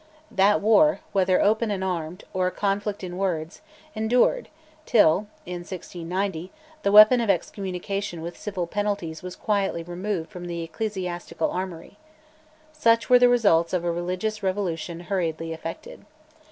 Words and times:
That 0.31 0.61
war, 0.61 1.01
whether 1.11 1.39
open 1.43 1.69
and 1.69 1.83
armed, 1.83 2.23
or 2.33 2.47
a 2.47 2.51
conflict 2.51 3.03
in 3.03 3.19
words, 3.19 3.61
endured 3.93 4.49
till, 4.87 5.27
in 5.45 5.57
1690, 5.59 6.51
the 6.81 6.91
weapon 6.91 7.21
of 7.21 7.29
excommunication 7.29 8.23
with 8.23 8.35
civil 8.35 8.65
penalties 8.65 9.21
was 9.21 9.35
quietly 9.35 9.83
removed 9.83 10.31
from 10.31 10.45
the 10.45 10.63
ecclesiastical 10.63 11.51
armoury. 11.51 11.99
Such 12.73 13.11
were 13.11 13.19
the 13.19 13.29
results 13.29 13.73
of 13.73 13.83
a 13.85 13.91
religious 13.91 14.41
revolution 14.41 15.01
hurriedly 15.01 15.53
effected. 15.53 16.03